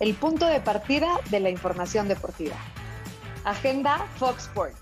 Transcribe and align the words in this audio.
el 0.00 0.14
punto 0.14 0.46
de 0.46 0.60
partida 0.60 1.20
de 1.30 1.40
la 1.40 1.50
información 1.50 2.08
deportiva. 2.08 2.56
Agenda 3.44 4.06
Fox 4.16 4.44
Sports. 4.44 4.80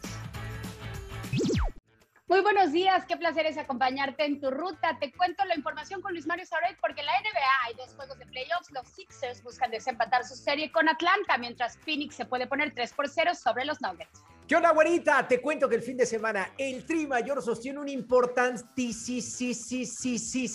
Muy 2.29 2.41
buenos 2.41 2.73
días, 2.73 3.05
qué 3.07 3.17
placer 3.17 3.47
es 3.47 3.57
acompañarte 3.57 4.25
en 4.25 4.41
tu 4.41 4.51
ruta. 4.51 4.99
Te 4.99 5.13
cuento 5.13 5.45
la 5.45 5.55
información 5.55 6.03
con 6.03 6.13
Luis 6.13 6.27
Mario 6.27 6.45
Sauret 6.45 6.77
porque 6.81 7.01
en 7.01 7.07
la 7.07 7.13
NBA 7.13 7.67
hay 7.67 7.75
dos 7.77 7.95
juegos 7.95 8.19
de 8.19 8.27
playoffs. 8.27 8.73
Los 8.73 8.89
Sixers 8.89 9.45
buscan 9.45 9.71
desempatar 9.71 10.25
su 10.25 10.35
serie 10.35 10.73
con 10.73 10.89
Atlanta, 10.89 11.39
mientras 11.39 11.79
Phoenix 11.79 12.17
se 12.17 12.25
puede 12.25 12.49
poner 12.49 12.75
3 12.75 12.93
por 12.95 13.09
0 13.09 13.31
sobre 13.37 13.65
los 13.65 13.81
Nuggets. 13.81 14.25
¿Qué 14.49 14.57
onda, 14.57 14.73
güerita? 14.73 15.27
Te 15.29 15.41
cuento 15.41 15.69
que 15.69 15.77
el 15.77 15.83
fin 15.83 15.97
de 15.97 16.05
semana 16.05 16.51
el 16.59 16.85
Tri 16.85 17.07
Mayor 17.07 17.41
sostiene 17.43 17.79
un 17.79 17.89
importantísimo 17.89 19.23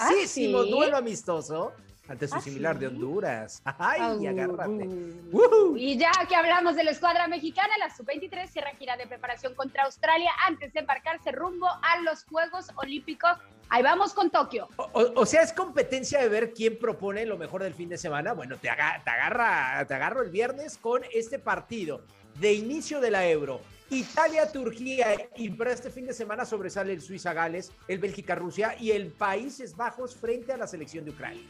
¿Ah, 0.01 0.11
sí? 0.27 0.51
duelo 0.51 0.97
amistoso 0.97 1.73
ante 2.07 2.27
su 2.27 2.35
¿Ah, 2.35 2.41
similar 2.41 2.77
de? 2.79 2.87
Honduras. 2.87 3.61
¡Ay, 3.63 4.01
Au, 4.01 4.27
agárrate! 4.27 4.87
uh. 5.31 5.75
Y 5.77 5.97
ya 5.97 6.11
que 6.27 6.35
hablamos 6.35 6.75
de 6.75 6.83
la 6.83 6.91
escuadra 6.91 7.27
mexicana, 7.27 7.69
la 7.77 7.89
sub-23 7.95 8.47
cierra 8.49 8.71
gira 8.71 8.97
de 8.97 9.07
preparación 9.07 9.53
contra 9.55 9.83
Australia 9.83 10.31
antes 10.47 10.73
de 10.73 10.79
embarcarse 10.81 11.31
rumbo 11.31 11.67
a 11.67 11.99
los 12.01 12.25
Juegos 12.25 12.67
Olímpicos. 12.75 13.31
Ahí 13.69 13.83
vamos 13.83 14.13
con 14.13 14.29
Tokio. 14.29 14.67
O, 14.77 14.83
o- 14.93 15.21
o 15.21 15.25
sea, 15.25 15.41
es 15.43 15.53
competencia 15.53 16.19
de 16.19 16.27
ver 16.27 16.53
quién 16.53 16.77
propone 16.77 17.25
lo 17.25 17.37
mejor 17.37 17.63
del 17.63 17.73
fin 17.73 17.87
de 17.87 17.97
semana. 17.97 18.33
Bueno, 18.33 18.57
te, 18.57 18.69
aga- 18.69 19.01
te 19.03 19.09
agarra, 19.09 19.85
te 19.87 19.93
agarro 19.93 20.21
el 20.23 20.29
viernes 20.29 20.77
con 20.77 21.03
este 21.13 21.39
partido 21.39 22.01
de 22.39 22.53
inicio 22.53 22.99
de 22.99 23.11
la 23.11 23.27
Euro. 23.27 23.61
Italia-Turquía 23.91 25.29
y 25.35 25.49
para 25.49 25.71
este 25.73 25.89
fin 25.89 26.05
de 26.07 26.13
semana 26.13 26.45
sobresale 26.45 26.93
el 26.93 27.01
Suiza-Gales, 27.01 27.73
el 27.89 27.99
Bélgica-Rusia 27.99 28.75
y 28.79 28.91
el 28.91 29.07
Países 29.11 29.75
Bajos 29.75 30.15
frente 30.15 30.53
a 30.53 30.57
la 30.57 30.65
selección 30.65 31.03
de 31.05 31.11
Ucrania. 31.11 31.43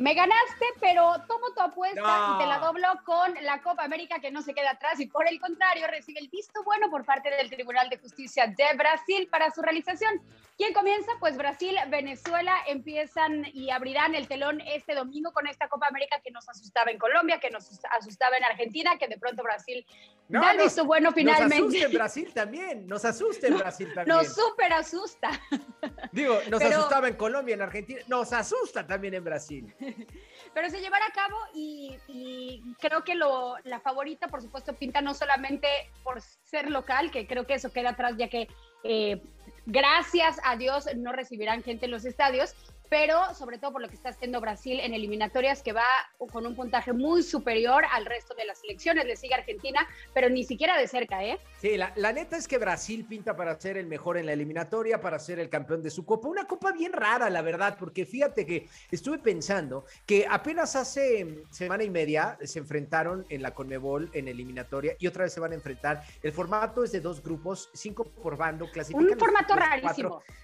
Me 0.00 0.14
ganaste, 0.14 0.64
pero 0.80 1.12
tomo 1.28 1.52
tu 1.54 1.60
apuesta 1.60 2.00
No. 2.00 2.34
y 2.36 2.38
te 2.42 2.46
la 2.46 2.58
doblo 2.58 2.88
con 3.04 3.34
la 3.42 3.60
Copa 3.60 3.84
América 3.84 4.18
que 4.18 4.30
no 4.30 4.40
se 4.40 4.54
queda 4.54 4.70
atrás 4.70 4.98
y 4.98 5.06
por 5.06 5.28
el 5.28 5.38
contrario 5.38 5.86
recibe 5.88 6.20
el 6.20 6.28
visto 6.28 6.64
bueno 6.64 6.88
por 6.90 7.04
parte 7.04 7.28
del 7.28 7.50
Tribunal 7.50 7.90
de 7.90 7.98
Justicia 7.98 8.46
de 8.46 8.64
Brasil 8.78 9.28
para 9.30 9.50
su 9.50 9.60
realización. 9.60 10.22
¿Quién 10.56 10.72
comienza? 10.72 11.12
Pues 11.20 11.36
Brasil, 11.36 11.76
Venezuela 11.88 12.54
empiezan 12.66 13.44
y 13.52 13.68
abrirán 13.70 14.14
el 14.14 14.26
telón 14.26 14.62
este 14.62 14.94
domingo 14.94 15.32
con 15.32 15.46
esta 15.46 15.68
Copa 15.68 15.88
América 15.88 16.18
que 16.24 16.30
nos 16.30 16.48
asustaba 16.48 16.90
en 16.90 16.98
Colombia, 16.98 17.38
que 17.38 17.50
nos 17.50 17.68
asustaba 17.90 18.38
en 18.38 18.44
Argentina, 18.44 18.96
que 18.98 19.06
de 19.06 19.18
pronto 19.18 19.42
Brasil 19.42 19.84
No, 20.30 20.40
da 20.40 20.52
el 20.52 20.58
visto 20.60 20.86
bueno 20.86 21.10
Nos 21.10 21.18
asusta 21.18 21.36
finalmente. 21.46 21.82
en 21.84 21.92
Brasil 21.92 22.32
también, 22.34 22.86
nos 22.86 23.04
asusta 23.04 23.46
en 23.48 23.58
Brasil 23.58 23.92
también. 23.94 24.16
Nos 24.16 24.34
súper 24.34 24.72
asusta. 24.72 25.28
Digo, 26.12 26.38
nos 26.50 26.60
pero- 26.60 26.78
asustaba 26.78 27.08
en 27.08 27.14
Colombia, 27.14 27.54
en 27.54 27.62
Argentina, 27.62 28.00
nos 28.08 28.32
asusta 28.32 28.86
también 28.86 29.14
en 29.14 29.24
Brasil. 29.24 29.72
pero 30.54 30.68
se 30.68 30.80
llevará 30.80 31.06
a 31.06 31.12
cabo 31.12 31.36
y, 31.54 31.96
y 32.08 32.62
creo 32.80 33.04
que 33.04 33.14
lo, 33.14 33.56
la 33.64 33.80
favorita, 33.80 34.28
por 34.28 34.42
supuesto, 34.42 34.74
pinta 34.74 35.00
no 35.00 35.14
solamente 35.14 35.68
por 36.02 36.20
ser 36.20 36.70
local, 36.70 37.10
que 37.10 37.26
creo 37.26 37.46
que 37.46 37.54
eso 37.54 37.72
queda 37.72 37.90
atrás 37.90 38.14
ya 38.16 38.28
que 38.28 38.48
eh, 38.82 39.22
gracias 39.66 40.40
a 40.44 40.56
Dios 40.56 40.88
no 40.96 41.12
recibirán 41.12 41.62
gente 41.62 41.84
en 41.84 41.92
los 41.92 42.04
estadios, 42.04 42.54
pero 42.90 43.32
sobre 43.34 43.58
todo 43.58 43.72
por 43.72 43.80
lo 43.80 43.88
que 43.88 43.94
está 43.94 44.10
haciendo 44.10 44.40
Brasil 44.40 44.80
en 44.80 44.92
eliminatorias, 44.92 45.62
que 45.62 45.72
va 45.72 45.84
con 46.32 46.44
un 46.46 46.56
puntaje 46.56 46.92
muy 46.92 47.22
superior 47.22 47.84
al 47.92 48.04
resto 48.04 48.34
de 48.34 48.44
las 48.44 48.58
selecciones, 48.58 49.06
le 49.06 49.16
sigue 49.16 49.34
Argentina, 49.34 49.86
pero 50.12 50.28
ni 50.28 50.44
siquiera 50.44 50.76
de 50.76 50.88
cerca, 50.88 51.24
¿eh? 51.24 51.38
Sí, 51.60 51.76
la, 51.76 51.92
la 51.96 52.12
neta 52.12 52.36
es 52.36 52.48
que 52.48 52.58
Brasil 52.58 53.06
pinta 53.08 53.36
para 53.36 53.58
ser 53.58 53.76
el 53.76 53.86
mejor 53.86 54.18
en 54.18 54.26
la 54.26 54.32
eliminatoria, 54.32 55.00
para 55.00 55.18
ser 55.20 55.38
el 55.38 55.48
campeón 55.48 55.82
de 55.82 55.90
su 55.90 56.04
copa. 56.04 56.28
Una 56.28 56.46
copa 56.46 56.72
bien 56.72 56.92
rara, 56.92 57.30
la 57.30 57.42
verdad, 57.42 57.76
porque 57.78 58.04
fíjate 58.04 58.44
que 58.44 58.68
estuve 58.90 59.18
pensando 59.18 59.84
que 60.04 60.26
apenas 60.28 60.74
hace 60.74 61.24
mm, 61.24 61.52
semana 61.52 61.84
y 61.84 61.90
media 61.90 62.36
se 62.42 62.58
enfrentaron 62.58 63.24
en 63.28 63.42
la 63.42 63.52
Conmebol 63.54 64.10
en 64.14 64.26
eliminatoria 64.26 64.96
y 64.98 65.06
otra 65.06 65.24
vez 65.24 65.32
se 65.32 65.38
van 65.38 65.52
a 65.52 65.54
enfrentar. 65.54 66.02
El 66.22 66.32
formato 66.32 66.82
es 66.82 66.90
de 66.90 67.00
dos 67.00 67.22
grupos, 67.22 67.70
cinco 67.72 68.02
por 68.04 68.36
bando, 68.36 68.68
clasifican 68.70 69.12
Un 69.12 69.18
formato 69.18 69.54
rarísimo. 69.54 70.08
cuatro. 70.10 70.34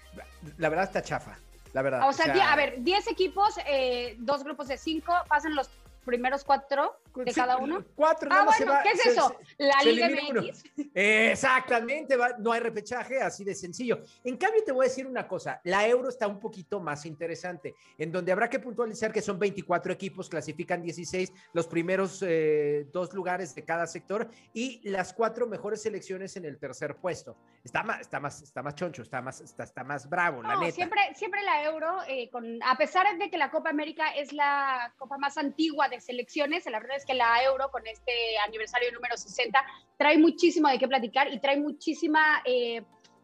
La 0.57 0.69
verdad 0.69 0.85
está 0.85 1.01
chafa, 1.01 1.37
la 1.77 1.83
verdad. 1.83 2.09
O 2.09 2.13
sea, 2.13 2.33
die- 2.33 2.41
a 2.41 2.55
ver, 2.55 2.81
10 2.81 3.07
equipos, 3.07 3.55
eh, 3.67 4.15
dos 4.17 4.43
grupos 4.43 4.67
de 4.67 4.77
5, 4.77 5.13
pasan 5.29 5.53
los 5.53 5.69
primeros 6.05 6.43
cuatro 6.43 6.97
de 7.25 7.31
sí, 7.33 7.39
cada 7.39 7.57
uno. 7.57 7.83
Cuatro, 7.95 8.29
Ah, 8.31 8.47
se 8.57 8.63
bueno, 8.65 8.71
va- 8.79 8.83
¿qué 8.83 8.89
es 8.91 9.01
se- 9.01 9.09
eso? 9.11 9.35
La 9.57 9.79
se 9.81 9.91
Liga 9.91 10.09
uno. 10.29 10.41
MX. 10.41 10.63
Exactamente, 10.93 12.15
va- 12.15 12.35
no 12.39 12.51
hay 12.51 12.59
repechaje, 12.59 13.21
así 13.21 13.43
de 13.43 13.55
sencillo. 13.55 14.03
En 14.23 14.37
cambio, 14.37 14.63
te 14.63 14.71
voy 14.71 14.85
a 14.85 14.89
decir 14.89 15.07
una 15.07 15.27
cosa, 15.27 15.59
la 15.63 15.87
euro 15.87 16.09
está 16.09 16.27
un 16.27 16.39
poquito 16.39 16.79
más 16.79 17.05
interesante, 17.05 17.75
en 17.97 18.11
donde 18.11 18.31
habrá 18.31 18.49
que 18.49 18.59
puntualizar 18.59 19.11
que 19.11 19.21
son 19.21 19.39
24 19.39 19.91
equipos, 19.93 20.29
clasifican 20.29 20.81
16, 20.81 21.31
los 21.53 21.67
primeros 21.67 22.23
eh, 22.25 22.87
dos 22.91 23.13
lugares 23.13 23.53
de 23.55 23.63
cada 23.63 23.87
sector 23.87 24.29
y 24.53 24.87
las 24.89 25.13
cuatro 25.13 25.47
mejores 25.47 25.81
selecciones 25.81 26.35
en 26.37 26.45
el 26.45 26.57
tercer 26.57 26.95
puesto. 26.95 27.37
Está 27.63 27.83
más, 27.83 28.01
está 28.01 28.19
más, 28.19 28.41
está 28.41 28.63
más 28.63 28.75
choncho, 28.75 29.01
está 29.01 29.21
más, 29.21 29.41
está, 29.41 29.63
está 29.63 29.83
más 29.83 30.09
bravo, 30.09 30.41
la 30.41 30.53
No, 30.55 30.61
neta. 30.61 30.75
siempre, 30.75 30.99
siempre 31.15 31.41
la 31.43 31.63
Euro, 31.63 31.97
eh, 32.07 32.29
con, 32.29 32.61
a 32.63 32.77
pesar 32.77 33.05
de 33.17 33.29
que 33.29 33.37
la 33.37 33.51
Copa 33.51 33.69
América 33.69 34.09
es 34.15 34.33
la 34.33 34.93
copa 34.97 35.17
más 35.17 35.37
antigua 35.37 35.87
de 35.89 35.99
selecciones, 36.01 36.65
la 36.65 36.79
verdad 36.79 36.97
es 36.97 37.05
que 37.07 37.15
la 37.15 37.41
Euro, 37.43 37.71
con 37.71 37.87
este 37.87 38.11
aniversario 38.45 38.91
número 38.91 39.17
60, 39.17 39.65
trae 39.97 40.17
muchísimo 40.19 40.67
de 40.69 40.77
qué 40.77 40.87
platicar 40.87 41.33
y 41.33 41.39
trae 41.39 41.57
muchísima, 41.57 42.43
eh, 42.45 42.83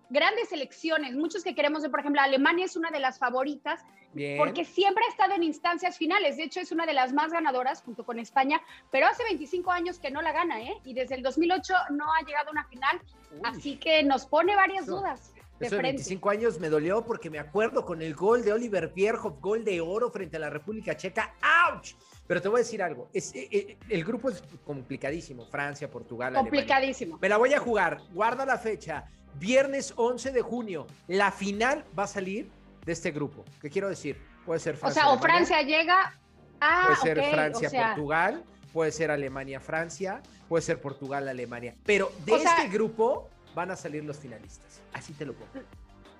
grandes 0.09 0.49
selecciones. 0.49 1.13
Muchos 1.15 1.43
que 1.43 1.53
queremos 1.53 1.81
ver, 1.83 1.91
por 1.91 1.99
ejemplo, 1.99 2.21
Alemania 2.21 2.65
es 2.65 2.75
una 2.75 2.89
de 2.91 2.99
las 2.99 3.19
favoritas 3.19 3.81
Bien. 4.13 4.37
porque 4.37 4.63
siempre 4.63 5.03
ha 5.05 5.09
estado 5.09 5.33
en 5.33 5.43
instancias 5.43 5.97
finales. 5.97 6.37
De 6.37 6.43
hecho, 6.43 6.59
es 6.59 6.71
una 6.71 6.85
de 6.85 6.93
las 6.93 7.13
más 7.13 7.31
ganadoras 7.31 7.81
junto 7.81 8.05
con 8.05 8.19
España, 8.19 8.61
pero 8.91 9.07
hace 9.07 9.23
25 9.23 9.71
años 9.71 9.99
que 9.99 10.11
no 10.11 10.21
la 10.21 10.31
gana, 10.31 10.61
¿eh? 10.61 10.75
Y 10.85 10.93
desde 10.93 11.15
el 11.15 11.23
2008 11.23 11.73
no 11.91 12.05
ha 12.13 12.21
llegado 12.25 12.49
a 12.49 12.51
una 12.51 12.65
final, 12.65 13.01
Uy. 13.31 13.39
así 13.43 13.77
que 13.77 14.03
nos 14.03 14.25
pone 14.25 14.55
varias 14.55 14.83
Eso- 14.83 14.97
dudas. 14.97 15.33
De 15.59 15.67
Eso 15.67 15.75
de 15.75 15.81
frente. 15.81 15.97
25 15.97 16.29
años 16.29 16.59
me 16.59 16.67
dolió 16.69 17.05
porque 17.05 17.29
me 17.29 17.39
acuerdo 17.39 17.85
con 17.85 18.01
el 18.01 18.15
gol 18.15 18.43
de 18.43 18.51
Oliver 18.53 18.91
Bierhoff, 18.93 19.39
gol 19.39 19.63
de 19.63 19.79
oro 19.81 20.09
frente 20.11 20.37
a 20.37 20.39
la 20.39 20.49
República 20.49 20.97
Checa. 20.97 21.35
¡Auch! 21.41 21.95
Pero 22.27 22.41
te 22.41 22.47
voy 22.49 22.57
a 22.59 22.63
decir 22.63 22.81
algo, 22.81 23.09
es, 23.13 23.33
eh, 23.35 23.47
eh, 23.51 23.77
el 23.89 24.03
grupo 24.03 24.29
es 24.29 24.41
complicadísimo, 24.65 25.45
Francia, 25.45 25.89
Portugal, 25.91 26.29
Alemania. 26.29 26.49
Complicadísimo. 26.49 27.19
Me 27.21 27.29
la 27.29 27.37
voy 27.37 27.53
a 27.53 27.59
jugar, 27.59 27.99
guarda 28.13 28.45
la 28.45 28.57
fecha, 28.57 29.05
viernes 29.35 29.93
11 29.95 30.31
de 30.31 30.41
junio, 30.41 30.87
la 31.07 31.31
final 31.31 31.83
va 31.97 32.03
a 32.03 32.07
salir 32.07 32.49
de 32.85 32.91
este 32.91 33.11
grupo. 33.11 33.43
¿Qué 33.61 33.69
quiero 33.69 33.89
decir? 33.89 34.17
Puede 34.45 34.59
ser 34.59 34.75
O 34.75 34.77
Francia. 34.79 35.01
sea, 35.03 35.11
o 35.11 35.19
Francia 35.19 35.61
llega. 35.61 36.17
Ah, 36.59 36.83
Puede 36.87 37.15
ser 37.15 37.29
Francia, 37.31 37.67
o 37.67 37.71
sea, 37.71 37.87
Portugal, 37.89 38.43
puede 38.71 38.91
ser 38.91 39.11
Alemania, 39.11 39.59
Francia, 39.59 40.21
puede 40.47 40.61
ser 40.61 40.79
Portugal, 40.81 41.27
Alemania. 41.27 41.75
Pero 41.85 42.11
de 42.25 42.31
O 42.33 42.39
sea- 42.39 42.55
este 42.57 42.69
grupo 42.69 43.29
van 43.53 43.71
a 43.71 43.75
salir 43.75 44.03
los 44.03 44.17
finalistas. 44.17 44.81
Así 44.93 45.13
te 45.13 45.25
lo 45.25 45.33
pongo. 45.33 45.51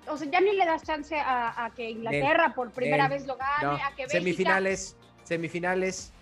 O 0.06 0.16
sea, 0.18 0.30
ya 0.30 0.40
ni 0.40 0.52
le 0.52 0.66
das 0.66 0.82
chance 0.82 1.18
a, 1.18 1.64
a 1.64 1.70
que 1.70 1.90
Inglaterra 1.90 2.52
por 2.54 2.70
primera 2.70 3.08
vez 3.08 3.26
lo 3.26 3.36
gane, 3.36 3.62
No, 3.62 3.70
a 3.72 3.88
que 3.96 4.02
Bélgica. 4.02 4.10
semifinales, 4.10 4.96
semifinales. 5.24 6.12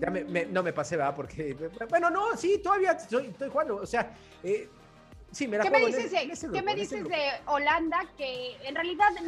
Ya 0.00 0.10
me- 0.10 0.24
me- 0.24 0.46
no 0.46 0.62
me 0.62 0.72
pasé, 0.72 0.96
va, 0.96 1.14
porque. 1.14 1.54
Bueno, 1.90 2.10
no, 2.10 2.36
sí, 2.36 2.58
todavía 2.62 2.92
estoy, 2.92 3.26
estoy 3.26 3.50
jugando. 3.50 3.76
O 3.76 3.86
sea, 3.86 4.14
eh, 4.42 4.68
sí, 5.30 5.46
me 5.46 5.58
¿Qué 5.58 5.70
me 5.70 5.78
en 5.80 5.86
dices, 5.86 6.12
en 6.14 6.52
¿qué 6.52 6.62
me 6.62 6.72
en 6.72 6.78
dices 6.78 7.04
de 7.04 7.18
Holanda? 7.46 8.00
Que 8.16 8.56
en 8.66 8.74
realidad 8.74 9.08
Eh. 9.18 9.22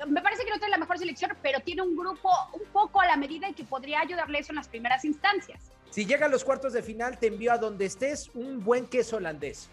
no, 0.00 0.06
me 0.08 0.20
parece 0.20 0.44
que 0.44 0.50
no 0.50 0.56
tiene 0.56 0.72
la 0.72 0.78
mejor 0.78 0.98
selección, 0.98 1.32
pero 1.40 1.60
tiene 1.60 1.82
un 1.82 1.96
grupo 1.96 2.30
un 2.52 2.64
poco 2.72 3.00
a 3.00 3.06
la 3.06 3.16
medida 3.16 3.48
y 3.48 3.52
que 3.54 3.62
podría 3.64 4.00
ayudarle 4.00 4.40
eso 4.40 4.50
en 4.50 4.56
las 4.56 4.66
primeras 4.68 5.04
instancias. 5.04 5.60
Si 5.90 6.04
llega 6.04 6.26
a 6.26 6.28
los 6.28 6.42
cuartos 6.42 6.72
de 6.72 6.82
final, 6.82 7.18
te 7.18 7.28
envío 7.28 7.52
a 7.52 7.58
donde 7.58 7.84
estés 7.84 8.28
un 8.34 8.64
buen 8.64 8.86
queso 8.86 9.16
holandés. 9.18 9.68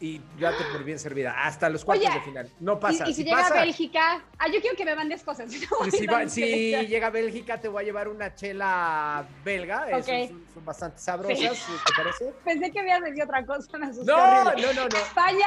Y 0.00 0.20
ya 0.38 0.56
te 0.56 0.62
por 0.64 0.84
bien 0.84 0.98
servida. 0.98 1.44
Hasta 1.44 1.68
los 1.68 1.84
cuartos 1.84 2.06
Oye, 2.06 2.14
de 2.14 2.24
final. 2.24 2.48
No 2.60 2.78
pasa. 2.78 3.04
y, 3.06 3.10
y 3.10 3.14
si, 3.14 3.22
si 3.22 3.24
llega 3.24 3.38
pasa, 3.38 3.58
a 3.58 3.64
Bélgica, 3.64 4.24
ah, 4.38 4.46
yo 4.46 4.60
quiero 4.60 4.76
que 4.76 4.84
me 4.84 4.94
mandes 4.94 5.24
cosas. 5.24 5.50
no 5.80 5.90
Si, 5.90 6.06
va- 6.06 6.28
si 6.28 6.86
llega 6.86 7.08
a 7.08 7.10
Bélgica, 7.10 7.60
te 7.60 7.66
voy 7.66 7.82
a 7.82 7.84
llevar 7.86 8.06
una 8.08 8.32
chela 8.34 9.26
belga. 9.44 9.90
esos 9.90 10.02
Ok. 10.08 10.28
Son, 10.28 10.46
son 10.54 10.64
bastante 10.64 10.98
sabrosas, 10.98 11.38
¿te 11.84 11.92
parece? 11.96 12.32
Pensé 12.44 12.70
que 12.70 12.78
habías 12.78 13.02
decir 13.02 13.24
otra 13.24 13.44
cosa, 13.44 13.76
me 13.78 13.86
asusté 13.86 14.04
No, 14.12 14.44
no, 14.44 14.72
no, 14.72 14.88
no. 14.88 14.96
España, 14.98 15.46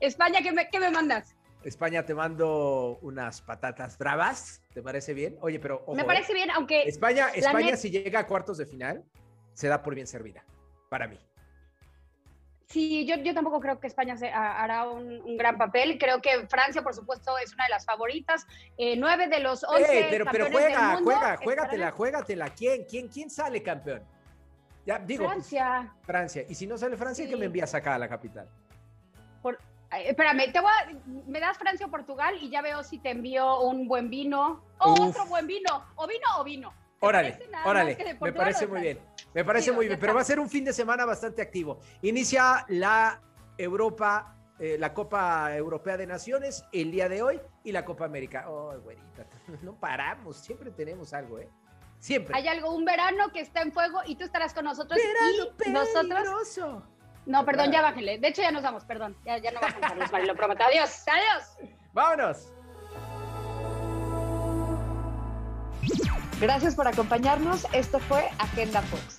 España, 0.00 0.40
¿qué 0.42 0.50
me, 0.50 0.68
qué 0.68 0.80
me 0.80 0.90
mandas? 0.90 1.32
España, 1.62 2.04
te 2.04 2.14
mando 2.14 2.98
unas 3.00 3.42
patatas 3.42 3.96
bravas. 3.96 4.60
¿Te 4.74 4.82
parece 4.82 5.14
bien? 5.14 5.38
Oye, 5.40 5.60
pero 5.60 5.82
ojo, 5.86 5.94
me 5.94 6.02
¿eh? 6.02 6.04
parece 6.04 6.34
bien, 6.34 6.50
aunque 6.50 6.82
España, 6.82 7.28
España 7.28 7.70
net- 7.70 7.76
si 7.76 7.90
llega 7.90 8.18
a 8.18 8.26
cuartos 8.26 8.58
de 8.58 8.66
final, 8.66 9.04
se 9.54 9.68
da 9.68 9.82
por 9.84 9.94
bien 9.94 10.08
servida. 10.08 10.44
Para 10.90 11.06
mí. 11.06 11.18
Sí, 12.74 13.06
yo, 13.06 13.14
yo 13.18 13.32
tampoco 13.34 13.60
creo 13.60 13.78
que 13.78 13.86
España 13.86 14.16
se, 14.16 14.30
ha- 14.30 14.60
hará 14.60 14.90
un, 14.90 15.06
un 15.22 15.36
gran 15.36 15.56
papel. 15.56 15.96
Creo 15.96 16.20
que 16.20 16.44
Francia, 16.48 16.82
por 16.82 16.92
supuesto, 16.92 17.38
es 17.38 17.54
una 17.54 17.66
de 17.66 17.70
las 17.70 17.86
favoritas. 17.86 18.44
Eh, 18.76 18.96
nueve 18.96 19.28
de 19.28 19.38
los 19.38 19.62
once 19.62 19.96
Ey, 19.96 20.06
pero, 20.10 20.24
pero 20.28 20.46
juega, 20.50 20.68
del 20.68 20.96
mundo 20.96 21.04
juega, 21.04 21.36
juégatela, 21.36 21.90
juégatela. 21.92 22.50
¿Quién, 22.50 22.84
quién, 22.90 23.06
quién 23.06 23.30
sale 23.30 23.62
campeón? 23.62 24.02
Ya, 24.84 24.98
digo, 24.98 25.22
pues, 25.22 25.34
Francia. 25.34 25.94
Francia. 26.02 26.42
Y 26.48 26.54
si 26.56 26.66
no 26.66 26.76
sale 26.76 26.96
Francia, 26.96 27.24
Sí. 27.24 27.30
que 27.30 27.36
me 27.36 27.44
envías 27.46 27.72
acá 27.76 27.94
a 27.94 27.98
la 27.98 28.08
capital. 28.08 28.48
Por, 29.40 29.56
espérame, 29.92 30.50
te 30.52 30.58
voy 30.58 30.72
a- 30.72 30.92
me 31.28 31.38
das 31.38 31.56
Francia 31.56 31.86
o 31.86 31.90
Portugal 31.92 32.34
y 32.40 32.50
ya 32.50 32.60
veo 32.60 32.82
si 32.82 32.98
te 32.98 33.10
envío 33.10 33.60
un 33.60 33.86
buen 33.86 34.10
vino 34.10 34.64
o 34.78 34.94
Uf. 34.94 35.00
otro 35.10 35.26
buen 35.26 35.46
vino. 35.46 35.84
O 35.94 36.08
vino 36.08 36.26
o 36.38 36.42
vino. 36.42 36.74
Órale, 37.00 37.38
órale, 37.64 38.16
me 38.20 38.32
parece 38.32 38.66
muy 38.66 38.80
bien. 38.80 38.98
Me 39.34 39.44
parece 39.44 39.72
muy 39.72 39.88
bien, 39.88 39.98
pero 39.98 40.14
va 40.14 40.20
a 40.20 40.24
ser 40.24 40.38
un 40.38 40.48
fin 40.48 40.64
de 40.64 40.72
semana 40.72 41.04
bastante 41.04 41.42
activo. 41.42 41.80
Inicia 42.02 42.64
la 42.68 43.20
Europa, 43.58 44.36
eh, 44.58 44.76
la 44.78 44.94
Copa 44.94 45.54
Europea 45.56 45.96
de 45.96 46.06
Naciones 46.06 46.64
el 46.72 46.92
día 46.92 47.08
de 47.08 47.22
hoy 47.22 47.40
y 47.64 47.72
la 47.72 47.84
Copa 47.84 48.04
América. 48.04 48.44
Oh, 48.48 48.78
güerita, 48.80 49.26
no 49.62 49.74
paramos, 49.74 50.36
siempre 50.36 50.70
tenemos 50.70 51.12
algo, 51.12 51.40
¿eh? 51.40 51.48
Siempre. 51.98 52.36
Hay 52.36 52.46
algo, 52.48 52.74
un 52.74 52.84
verano 52.84 53.32
que 53.32 53.40
está 53.40 53.62
en 53.62 53.72
fuego 53.72 54.00
y 54.06 54.16
tú 54.16 54.24
estarás 54.24 54.52
con 54.52 54.64
nosotros. 54.64 54.98
Verano 54.98 55.54
y 55.64 55.70
nosotros. 55.70 56.84
No, 57.26 57.44
perdón, 57.44 57.72
ya 57.72 57.80
bájale. 57.80 58.18
De 58.18 58.28
hecho, 58.28 58.42
ya 58.42 58.50
nos 58.50 58.62
vamos, 58.62 58.84
perdón. 58.84 59.16
Ya, 59.24 59.38
ya 59.38 59.50
no 59.50 59.60
vamos 59.60 59.82
a 59.82 59.94
los 59.94 60.26
lo 60.26 60.36
prometo. 60.36 60.62
Adiós, 60.64 61.04
adiós. 61.08 61.70
Vámonos. 61.92 62.53
Gracias 66.40 66.74
por 66.74 66.88
acompañarnos. 66.88 67.66
Esto 67.72 67.98
fue 68.00 68.28
Agenda 68.38 68.82
Fox. 68.82 69.13